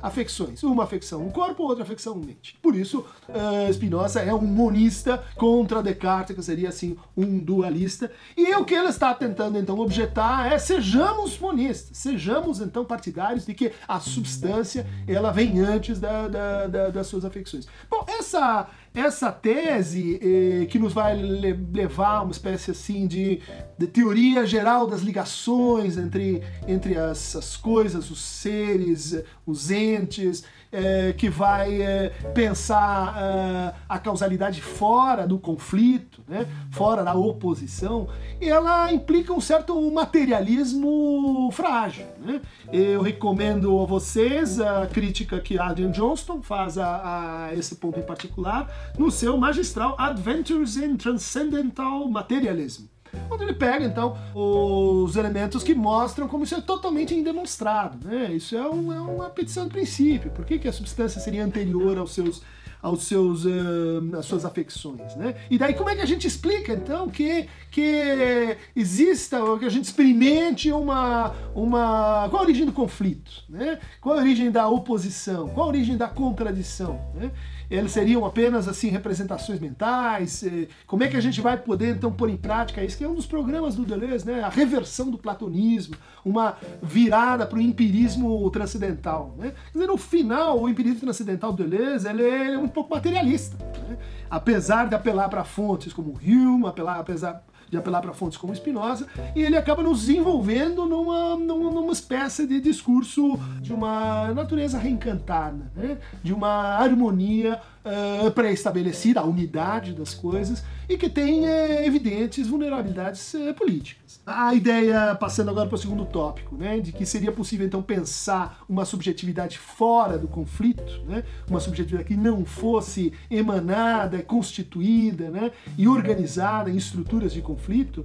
afecções. 0.00 0.62
Uma 0.62 0.84
afecção 0.84 1.26
o 1.26 1.32
corpo, 1.32 1.64
outra 1.64 1.82
afecção 1.82 2.14
mente. 2.14 2.56
Por 2.62 2.76
isso, 2.76 3.04
uh, 3.28 3.72
Spinoza 3.72 4.20
é 4.20 4.32
um 4.32 4.42
monista 4.42 5.24
contra 5.34 5.82
Descartes, 5.82 6.36
que 6.36 6.42
seria 6.42 6.68
assim 6.68 6.96
um 7.16 7.38
dualista. 7.38 8.12
E 8.36 8.54
o 8.54 8.64
que 8.64 8.74
ele 8.74 8.88
está 8.88 9.12
tentando 9.12 9.58
então 9.58 9.76
objetar 9.80 10.52
é 10.52 10.58
sejamos 10.58 11.36
monistas, 11.36 11.96
sejamos 11.98 12.60
então 12.60 12.84
partidários 12.84 13.44
de 13.44 13.54
que 13.54 13.72
a 13.88 13.98
substância 13.98 14.86
ela 15.08 15.32
vem 15.32 15.58
antes 15.58 15.98
da, 15.98 16.28
da, 16.28 16.66
da, 16.68 16.88
das 16.90 17.08
suas 17.08 17.24
afecções. 17.24 17.66
Bom, 17.90 18.04
essa 18.06 18.68
essa 18.96 19.30
tese 19.30 20.18
eh, 20.22 20.66
que 20.66 20.78
nos 20.78 20.94
vai 20.94 21.14
le 21.14 21.52
levar 21.52 22.16
a 22.16 22.22
uma 22.22 22.32
espécie 22.32 22.70
assim 22.70 23.06
de, 23.06 23.42
de, 23.76 23.86
teoria 23.86 24.46
geral 24.46 24.86
das 24.86 25.02
ligações 25.02 25.98
entre, 25.98 26.42
entre 26.66 26.96
as, 26.96 27.36
as 27.36 27.58
coisas, 27.58 28.10
os 28.10 28.20
seres, 28.20 29.22
os 29.44 29.70
entes, 29.70 30.44
é, 30.72 31.12
que 31.12 31.28
vai 31.28 31.80
é, 31.80 32.08
pensar 32.34 33.14
é, 33.16 33.74
a 33.88 33.98
causalidade 33.98 34.60
fora 34.60 35.26
do 35.26 35.38
conflito, 35.38 36.22
né, 36.28 36.46
fora 36.70 37.02
da 37.02 37.14
oposição, 37.14 38.08
ela 38.40 38.92
implica 38.92 39.32
um 39.32 39.40
certo 39.40 39.78
materialismo 39.90 41.50
frágil. 41.52 42.06
Né? 42.18 42.40
Eu 42.72 43.02
recomendo 43.02 43.80
a 43.80 43.86
vocês 43.86 44.60
a 44.60 44.86
crítica 44.86 45.40
que 45.40 45.58
Adrian 45.58 45.90
Johnston 45.90 46.42
faz 46.42 46.78
a, 46.78 47.46
a 47.48 47.54
esse 47.54 47.76
ponto 47.76 47.98
em 47.98 48.02
particular 48.02 48.70
no 48.98 49.10
seu 49.10 49.36
magistral 49.36 49.94
Adventures 49.98 50.76
in 50.76 50.96
Transcendental 50.96 52.08
Materialism 52.08 52.95
onde 53.30 53.44
ele 53.44 53.54
pega 53.54 53.84
então 53.84 54.16
os 54.34 55.16
elementos 55.16 55.62
que 55.62 55.74
mostram 55.74 56.28
como 56.28 56.44
isso 56.44 56.54
é 56.54 56.60
totalmente 56.60 57.14
indemonstrado. 57.14 58.06
Né? 58.06 58.32
Isso 58.32 58.56
é, 58.56 58.68
um, 58.68 58.92
é 58.92 59.00
uma 59.00 59.30
petição 59.30 59.64
de 59.64 59.70
princípio. 59.70 60.30
Por 60.30 60.44
que, 60.44 60.58
que 60.58 60.68
a 60.68 60.72
substância 60.72 61.20
seria 61.20 61.44
anterior 61.44 61.98
aos 61.98 62.14
seus 62.14 62.42
aos 62.82 63.04
seus, 63.04 63.44
uh, 63.44 64.18
às 64.18 64.26
suas 64.26 64.44
afecções, 64.44 65.14
né? 65.16 65.34
E 65.50 65.58
daí 65.58 65.74
como 65.74 65.90
é 65.90 65.96
que 65.96 66.02
a 66.02 66.06
gente 66.06 66.26
explica 66.26 66.72
então 66.72 67.08
que, 67.08 67.48
que 67.70 68.56
exista, 68.74 69.38
que 69.58 69.64
a 69.64 69.70
gente 69.70 69.84
experimente 69.84 70.70
uma, 70.70 71.34
uma 71.54 72.28
qual 72.28 72.42
a 72.42 72.44
origem 72.44 72.66
do 72.66 72.72
conflito, 72.72 73.30
né? 73.48 73.78
Qual 74.00 74.16
a 74.16 74.20
origem 74.20 74.50
da 74.50 74.68
oposição? 74.68 75.48
Qual 75.48 75.66
a 75.66 75.68
origem 75.68 75.96
da 75.96 76.08
contradição, 76.08 77.00
né? 77.14 77.30
eles 77.70 77.92
seriam 77.92 78.24
apenas 78.24 78.68
assim 78.68 78.88
representações 78.88 79.58
mentais? 79.58 80.42
Eh, 80.44 80.68
como 80.86 81.02
é 81.02 81.08
que 81.08 81.16
a 81.16 81.20
gente 81.20 81.40
vai 81.40 81.56
poder 81.56 81.96
então 81.96 82.12
pôr 82.12 82.30
em 82.30 82.36
prática 82.36 82.82
isso? 82.82 82.96
Que 82.96 83.04
é 83.04 83.08
um 83.08 83.14
dos 83.14 83.26
programas 83.26 83.74
do 83.74 83.84
Deleuze, 83.84 84.26
né? 84.26 84.42
A 84.42 84.48
reversão 84.48 85.10
do 85.10 85.18
platonismo, 85.18 85.96
uma 86.24 86.56
virada 86.82 87.46
para 87.46 87.58
o 87.58 87.60
empirismo 87.60 88.48
transcendental. 88.50 89.34
Né? 89.36 89.52
Quer 89.72 89.78
dizer, 89.78 89.86
no 89.86 89.96
final, 89.96 90.60
o 90.60 90.68
empirismo 90.68 91.00
transcendental 91.00 91.52
do 91.52 91.64
Deleuze 91.64 92.08
ele 92.08 92.22
é 92.22 92.58
um 92.58 92.65
pouco 92.68 92.94
materialista. 92.94 93.56
Né? 93.88 93.96
Apesar 94.30 94.88
de 94.88 94.94
apelar 94.94 95.28
para 95.28 95.44
fontes 95.44 95.92
como 95.92 96.12
Hume, 96.12 96.66
apelar, 96.66 97.00
apesar 97.00 97.42
de 97.68 97.76
apelar 97.76 98.00
para 98.00 98.12
fontes 98.12 98.38
como 98.38 98.54
Spinoza, 98.54 99.06
e 99.34 99.42
ele 99.42 99.56
acaba 99.56 99.82
nos 99.82 100.08
envolvendo 100.08 100.86
numa, 100.86 101.36
numa, 101.36 101.70
numa 101.70 101.92
espécie 101.92 102.46
de 102.46 102.60
discurso 102.60 103.38
de 103.60 103.72
uma 103.72 104.32
natureza 104.32 104.78
reencantada, 104.78 105.70
né? 105.74 105.98
de 106.22 106.32
uma 106.32 106.76
harmonia 106.76 107.60
uh, 107.86 108.30
pré-estabelecida, 108.32 109.20
a 109.20 109.24
unidade 109.24 109.92
das 109.92 110.12
coisas, 110.12 110.62
e 110.88 110.96
que 110.96 111.08
tem 111.08 111.42
uh, 111.42 111.84
evidentes 111.84 112.48
vulnerabilidades 112.48 113.34
uh, 113.34 113.54
políticas. 113.54 114.20
A 114.26 114.54
ideia, 114.54 115.14
passando 115.14 115.50
agora 115.50 115.68
para 115.68 115.76
o 115.76 115.78
segundo 115.78 116.04
tópico, 116.04 116.56
né, 116.56 116.80
de 116.80 116.92
que 116.92 117.06
seria 117.06 117.30
possível 117.30 117.66
então 117.66 117.82
pensar 117.82 118.64
uma 118.68 118.84
subjetividade 118.84 119.58
fora 119.58 120.18
do 120.18 120.26
conflito, 120.26 121.02
né, 121.06 121.22
uma 121.48 121.60
subjetividade 121.60 122.08
que 122.08 122.16
não 122.16 122.44
fosse 122.44 123.12
emanada, 123.30 124.22
constituída 124.22 125.30
né, 125.30 125.52
e 125.78 125.86
organizada 125.86 126.70
em 126.70 126.76
estruturas 126.76 127.32
de 127.32 127.40
conflito, 127.40 128.04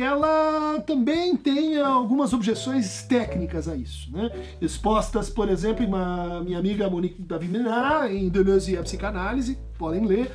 ela 0.00 0.80
também 0.80 1.36
tem 1.36 1.78
algumas 1.80 2.32
objeções 2.32 3.02
técnicas 3.02 3.68
a 3.68 3.76
isso, 3.76 4.10
né? 4.12 4.30
expostas, 4.60 5.30
por 5.30 5.48
exemplo, 5.48 5.84
em 5.84 5.88
uma, 5.88 6.42
minha 6.42 6.58
amiga 6.58 6.88
Monique 6.90 7.22
David 7.22 7.52
Menard, 7.52 8.14
em 8.14 8.28
Deleuze 8.42 8.72
e 8.72 8.76
a 8.76 8.82
Psicanálise, 8.82 9.58
podem 9.78 10.04
ler, 10.04 10.32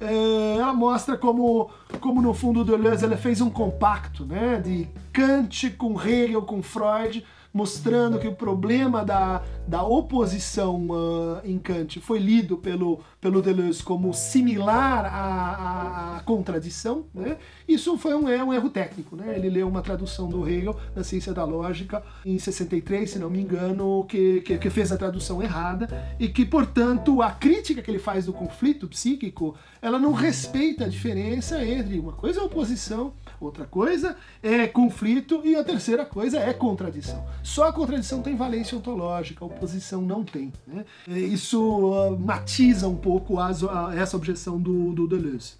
é, 0.00 0.56
ela 0.56 0.72
mostra 0.72 1.16
como, 1.16 1.70
como 2.00 2.20
no 2.20 2.34
fundo 2.34 2.64
Deleuze 2.64 3.04
ela 3.04 3.16
fez 3.16 3.40
um 3.40 3.50
compacto 3.50 4.24
né, 4.24 4.60
de 4.62 4.88
Kant 5.12 5.70
com 5.70 6.00
Hegel, 6.00 6.42
com 6.42 6.62
Freud, 6.62 7.24
mostrando 7.52 8.18
que 8.18 8.26
o 8.26 8.34
problema 8.34 9.04
da, 9.04 9.42
da 9.66 9.82
oposição 9.82 10.86
uh, 10.88 11.40
em 11.44 11.58
Kant 11.58 12.00
foi 12.00 12.18
lido 12.18 12.56
pelo, 12.56 13.00
pelo 13.20 13.42
Deleuze 13.42 13.82
como 13.82 14.12
similar 14.14 15.04
à, 15.04 15.08
à, 15.08 16.16
à 16.16 16.20
contradição. 16.20 17.04
Né? 17.14 17.36
Isso 17.68 17.96
foi 17.98 18.14
um, 18.14 18.28
é 18.28 18.42
um 18.42 18.52
erro 18.52 18.70
técnico. 18.70 19.16
Né? 19.16 19.34
Ele 19.36 19.50
leu 19.50 19.68
uma 19.68 19.82
tradução 19.82 20.28
do 20.28 20.48
Hegel 20.48 20.74
na 20.96 21.04
Ciência 21.04 21.34
da 21.34 21.44
Lógica 21.44 22.02
em 22.24 22.38
63, 22.38 23.10
se 23.10 23.18
não 23.18 23.28
me 23.28 23.40
engano, 23.40 24.04
que, 24.08 24.40
que, 24.40 24.56
que 24.56 24.70
fez 24.70 24.90
a 24.90 24.96
tradução 24.96 25.42
errada 25.42 26.14
e 26.18 26.28
que, 26.28 26.46
portanto, 26.46 27.20
a 27.20 27.30
crítica 27.30 27.82
que 27.82 27.90
ele 27.90 27.98
faz 27.98 28.24
do 28.24 28.32
conflito 28.32 28.88
psíquico, 28.88 29.54
ela 29.82 29.98
não 29.98 30.12
respeita 30.12 30.84
a 30.84 30.88
diferença 30.88 31.62
entre 31.62 31.81
uma 31.98 32.12
coisa 32.12 32.40
é 32.40 32.42
oposição, 32.42 33.12
outra 33.40 33.64
coisa 33.64 34.16
é 34.42 34.66
conflito 34.66 35.40
e 35.44 35.54
a 35.56 35.64
terceira 35.64 36.04
coisa 36.04 36.38
é 36.38 36.52
contradição. 36.52 37.24
Só 37.42 37.68
a 37.68 37.72
contradição 37.72 38.22
tem 38.22 38.36
valência 38.36 38.76
ontológica, 38.76 39.44
a 39.44 39.46
oposição 39.46 40.02
não 40.02 40.24
tem. 40.24 40.52
Né? 40.66 40.84
Isso 41.06 41.60
uh, 41.60 42.18
matiza 42.18 42.88
um 42.88 42.96
pouco 42.96 43.38
as, 43.38 43.62
a, 43.62 43.92
essa 43.96 44.16
objeção 44.16 44.60
do, 44.60 44.92
do 44.92 45.06
Deleuze. 45.06 45.54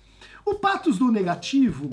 O 0.45 0.55
patos 0.55 0.99
do 0.99 1.11
negativo 1.11 1.91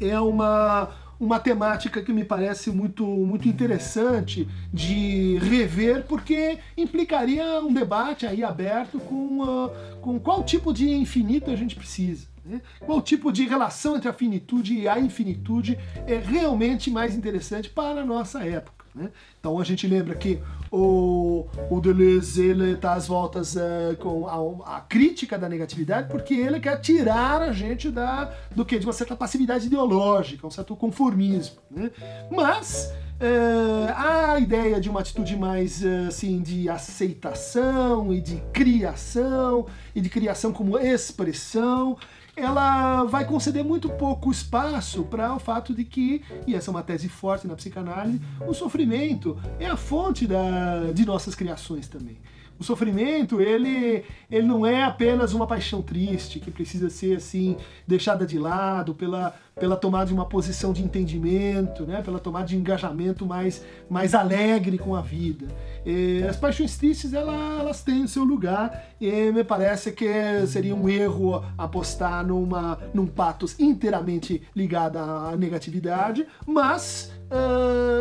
é, 0.00 0.08
é 0.08 0.20
uma 0.20 0.90
uma 1.18 1.38
temática 1.38 2.02
que 2.02 2.12
me 2.12 2.24
parece 2.24 2.70
muito, 2.70 3.04
muito 3.04 3.48
interessante 3.48 4.48
de 4.72 5.38
rever, 5.38 6.04
porque 6.06 6.58
implicaria 6.76 7.60
um 7.60 7.72
debate 7.72 8.26
aí 8.26 8.42
aberto 8.42 8.98
com, 8.98 9.40
uh, 9.40 9.70
com 10.00 10.18
qual 10.18 10.42
tipo 10.42 10.72
de 10.72 10.90
infinito 10.90 11.50
a 11.50 11.56
gente 11.56 11.76
precisa. 11.76 12.26
Né? 12.44 12.60
Qual 12.80 13.00
tipo 13.00 13.32
de 13.32 13.46
relação 13.46 13.96
entre 13.96 14.08
a 14.08 14.12
finitude 14.12 14.74
e 14.74 14.88
a 14.88 14.98
infinitude 14.98 15.78
é 16.06 16.16
realmente 16.16 16.90
mais 16.90 17.14
interessante 17.14 17.70
para 17.70 18.02
a 18.02 18.04
nossa 18.04 18.44
época. 18.44 18.84
Né? 18.94 19.10
Então 19.40 19.58
a 19.58 19.64
gente 19.64 19.88
lembra 19.88 20.14
que 20.14 20.40
o, 20.70 21.46
o 21.68 21.80
Deleuze 21.80 22.50
está 22.74 22.92
às 22.94 23.08
voltas 23.08 23.56
uh, 23.56 23.96
com 23.98 24.28
a, 24.28 24.76
a, 24.76 24.80
crítica 24.82 25.36
da 25.36 25.48
negatividade 25.48 26.08
porque 26.08 26.34
ele 26.34 26.60
quer 26.60 26.80
tirar 26.80 27.42
a 27.42 27.52
gente 27.52 27.90
da, 27.90 28.32
do 28.54 28.64
que 28.64 28.78
de 28.78 28.86
uma 28.86 28.92
certa 28.92 29.16
passividade 29.16 29.66
ideológica, 29.66 30.46
um 30.46 30.50
certo 30.50 30.76
conformismo. 30.76 31.56
Né? 31.70 31.90
Mas 32.30 32.92
Uh, 33.14 33.86
a 33.96 34.40
ideia 34.40 34.80
de 34.80 34.90
uma 34.90 34.98
atitude 34.98 35.36
mais 35.36 35.82
uh, 35.84 36.08
assim 36.08 36.42
de 36.42 36.68
aceitação 36.68 38.12
e 38.12 38.20
de 38.20 38.42
criação 38.52 39.66
e 39.94 40.00
de 40.00 40.10
criação 40.10 40.52
como 40.52 40.76
expressão 40.76 41.96
ela 42.36 43.04
vai 43.04 43.24
conceder 43.24 43.64
muito 43.64 43.88
pouco 43.88 44.30
espaço 44.30 45.04
para 45.04 45.34
o 45.34 45.38
fato 45.38 45.74
de 45.74 45.84
que, 45.84 46.22
e 46.46 46.54
essa 46.54 46.70
é 46.70 46.72
uma 46.72 46.82
tese 46.82 47.08
forte 47.08 47.46
na 47.46 47.54
psicanálise, 47.54 48.20
o 48.46 48.52
sofrimento 48.52 49.38
é 49.58 49.66
a 49.66 49.76
fonte 49.76 50.26
da, 50.26 50.92
de 50.92 51.04
nossas 51.04 51.34
criações 51.34 51.88
também. 51.88 52.16
O 52.58 52.62
sofrimento, 52.62 53.40
ele, 53.40 54.04
ele 54.30 54.46
não 54.46 54.64
é 54.64 54.84
apenas 54.84 55.32
uma 55.32 55.46
paixão 55.46 55.82
triste 55.82 56.38
que 56.38 56.50
precisa 56.50 56.88
ser 56.88 57.16
assim 57.16 57.56
deixada 57.86 58.24
de 58.24 58.38
lado 58.38 58.94
pela, 58.94 59.34
pela 59.58 59.76
tomada 59.76 60.06
de 60.06 60.14
uma 60.14 60.24
posição 60.24 60.72
de 60.72 60.82
entendimento, 60.82 61.84
né? 61.84 62.00
pela 62.02 62.18
tomada 62.18 62.46
de 62.46 62.56
engajamento 62.56 63.26
mais, 63.26 63.64
mais 63.90 64.14
alegre 64.14 64.78
com 64.78 64.94
a 64.94 65.00
vida. 65.00 65.46
E 65.84 66.22
as 66.28 66.36
paixões 66.36 66.76
tristes 66.76 67.12
elas, 67.12 67.60
elas 67.60 67.82
têm 67.82 68.04
o 68.04 68.08
seu 68.08 68.22
lugar 68.24 68.84
e 69.00 69.32
me 69.32 69.42
parece 69.42 69.90
que 69.90 70.06
seria 70.46 70.74
um 70.74 70.88
erro 70.88 71.44
apostar 71.58 72.24
numa, 72.24 72.78
num 72.94 73.06
patos 73.06 73.58
inteiramente 73.58 74.42
ligado 74.54 74.96
à 74.98 75.36
negatividade, 75.36 76.24
mas 76.46 77.12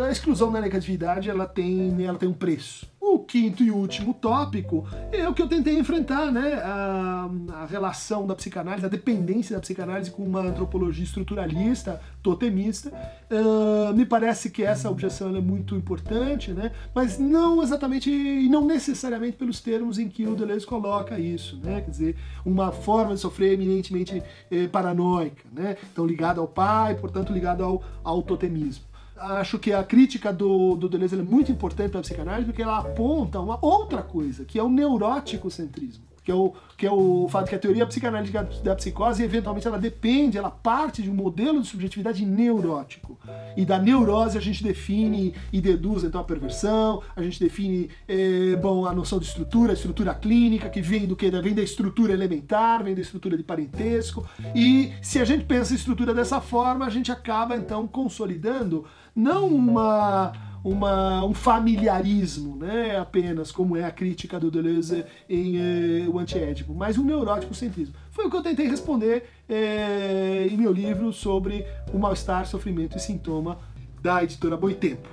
a 0.07 0.11
exclusão 0.11 0.51
da 0.51 0.61
negatividade 0.61 1.29
ela 1.29 1.45
tem, 1.45 2.03
ela 2.05 2.17
tem 2.17 2.29
um 2.29 2.33
preço. 2.33 2.91
O 3.05 3.19
quinto 3.19 3.61
e 3.61 3.69
último 3.69 4.13
tópico 4.13 4.87
é 5.11 5.27
o 5.27 5.33
que 5.33 5.41
eu 5.41 5.47
tentei 5.47 5.77
enfrentar, 5.77 6.31
né? 6.31 6.53
A, 6.63 7.29
a, 7.53 7.65
relação 7.65 8.25
da 8.25 8.33
psicanálise, 8.33 8.85
a 8.85 8.89
dependência 8.89 9.55
da 9.55 9.61
psicanálise 9.61 10.09
com 10.09 10.23
uma 10.23 10.39
antropologia 10.39 11.03
estruturalista, 11.03 12.01
totemista. 12.23 12.93
Uh, 13.29 13.93
me 13.93 14.05
parece 14.05 14.49
que 14.49 14.63
essa 14.63 14.89
objeção 14.89 15.35
é 15.35 15.41
muito 15.41 15.75
importante, 15.75 16.53
né? 16.53 16.71
Mas 16.95 17.19
não 17.19 17.61
exatamente 17.61 18.09
e 18.09 18.47
não 18.47 18.65
necessariamente 18.65 19.35
pelos 19.35 19.59
termos 19.59 19.99
em 19.99 20.07
que 20.07 20.25
o 20.25 20.33
Deleuze 20.33 20.65
coloca 20.65 21.19
isso, 21.19 21.59
né? 21.61 21.81
Quer 21.81 21.91
dizer, 21.91 22.15
uma 22.45 22.71
forma 22.71 23.15
de 23.15 23.19
sofrer 23.19 23.53
eminentemente 23.53 24.23
eh, 24.49 24.67
paranoica, 24.67 25.43
né? 25.51 25.75
Então 25.91 26.05
ligada 26.05 26.39
ao 26.39 26.47
pai, 26.47 26.95
portanto 26.95 27.34
ligada 27.34 27.65
ao, 27.65 27.84
ao 28.01 28.23
totemismo 28.23 28.92
acho 29.17 29.60
que 29.60 29.71
a 29.71 29.84
crítica 29.84 30.32
do, 30.34 30.76
do 30.76 30.89
Deleuze 30.89 31.17
é 31.17 31.21
muito 31.21 31.52
importante 31.52 31.91
para 31.91 31.99
a 31.99 32.04
psicanálise 32.04 32.45
porque 32.45 32.62
ela 32.62 32.80
aponta 32.80 33.39
uma 33.39 33.58
outra 33.63 34.02
coisa, 34.02 34.45
que 34.45 34.60
é 34.60 34.63
o 34.63 34.69
neurótico 34.69 35.49
centrismo. 35.49 36.12
Que 36.23 36.31
é, 36.31 36.36
o, 36.36 36.53
que 36.77 36.86
é 36.86 36.91
o 36.91 37.27
fato 37.29 37.49
que 37.49 37.55
a 37.55 37.59
teoria 37.59 37.86
psicanalítica 37.86 38.47
da 38.63 38.73
psicose, 38.75 39.21
eventualmente, 39.21 39.67
ela 39.67 39.77
depende, 39.77 40.38
ela 40.38 40.49
parte 40.49 41.01
de 41.01 41.09
um 41.09 41.13
modelo 41.13 41.62
de 41.62 41.67
subjetividade 41.67 42.25
neurótico. 42.25 43.19
E 43.57 43.65
da 43.65 43.77
neurose 43.77 44.38
a 44.38 44.41
gente 44.41 44.63
define 44.63 45.33
e 45.51 45.59
deduz, 45.59 46.03
então, 46.03 46.21
a 46.21 46.23
perversão, 46.23 47.01
a 47.15 47.21
gente 47.21 47.39
define, 47.39 47.89
é, 48.07 48.55
bom, 48.55 48.86
a 48.86 48.93
noção 48.93 49.19
de 49.19 49.25
estrutura, 49.25 49.71
a 49.71 49.73
estrutura 49.73 50.13
clínica, 50.13 50.69
que 50.69 50.81
vem 50.81 51.05
do 51.05 51.15
que? 51.15 51.29
Vem 51.29 51.53
da 51.53 51.62
estrutura 51.62 52.13
elementar, 52.13 52.83
vem 52.83 52.95
da 52.95 53.01
estrutura 53.01 53.36
de 53.36 53.43
parentesco. 53.43 54.25
E 54.55 54.93
se 55.01 55.19
a 55.19 55.25
gente 55.25 55.43
pensa 55.43 55.73
a 55.73 55.75
estrutura 55.75 56.13
dessa 56.13 56.39
forma, 56.39 56.86
a 56.86 56.89
gente 56.89 57.12
acaba, 57.12 57.55
então, 57.57 57.86
consolidando 57.86 58.86
não 59.15 59.47
uma, 59.47 60.33
uma, 60.63 61.26
um 61.26 61.34
familiarismo, 61.34 62.56
né, 62.56 62.97
apenas, 62.97 63.52
como 63.52 63.76
é 63.76 63.84
a 63.84 63.91
crítica 63.91 64.39
do 64.39 64.49
Deleuze 64.49 65.04
em 65.30 65.58
eh, 65.58 66.08
O 66.08 66.17
Antiédipo, 66.17 66.73
mas 66.73 66.97
um 66.97 67.04
neurótico 67.04 67.54
centrismo. 67.54 67.93
Foi 68.12 68.26
o 68.26 68.30
que 68.30 68.38
eu 68.38 68.41
tentei 68.41 68.67
responder 68.67 69.26
eh, 69.49 70.47
em 70.49 70.56
meu 70.56 70.71
livro 70.71 71.12
sobre 71.12 71.65
o 71.93 71.99
mal-estar, 71.99 72.45
sofrimento 72.45 72.97
e 72.97 72.99
sintoma 72.99 73.60
da 74.02 74.23
editora 74.23 74.56
Boitempo. 74.56 75.10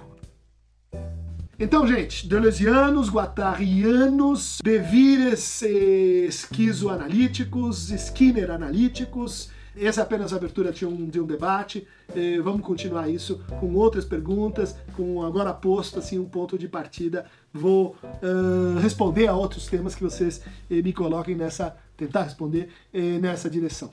Então, 1.59 1.87
gente, 1.87 2.27
deleuzianos, 2.27 3.11
guattarianos, 3.11 4.61
devires 4.65 5.61
esquizoanalíticos, 5.61 7.91
Skinner 7.91 8.51
analíticos, 8.51 9.51
essa 9.87 10.01
é 10.01 10.05
apenas 10.05 10.33
a 10.33 10.37
abertura 10.37 10.73
de 10.73 10.85
um, 10.87 11.07
de 11.07 11.21
um 11.21 11.27
debate. 11.27 11.87
Eh, 12.15 12.41
vamos 12.41 12.63
continuar 12.63 13.09
isso 13.09 13.41
com 13.59 13.75
outras 13.75 14.05
perguntas, 14.05 14.77
com 14.97 15.23
agora 15.23 15.53
posto 15.53 15.99
assim 15.99 16.19
um 16.19 16.25
ponto 16.25 16.59
de 16.59 16.69
partida. 16.69 17.25
Vou 17.53 17.97
uh, 18.05 18.79
responder 18.81 19.27
a 19.27 19.35
outros 19.35 19.67
temas 19.67 19.95
que 19.95 20.03
vocês 20.03 20.41
eh, 20.71 20.83
me 20.83 20.93
coloquem 20.93 21.35
nessa, 21.35 21.77
tentar 21.97 22.23
responder 22.23 22.69
eh, 22.93 23.19
nessa 23.19 23.49
direção. 23.51 23.91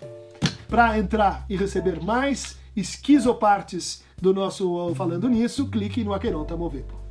Para 0.68 1.00
entrar 1.00 1.46
e 1.50 1.56
receber 1.56 2.02
mais 2.04 2.58
esquizopartes 2.76 4.04
do 4.22 4.34
nosso 4.34 4.94
Falando 4.94 5.30
Nisso, 5.30 5.70
clique 5.70 6.04
no 6.04 6.14
Aqueronta 6.14 6.56
Movepo. 6.56 7.07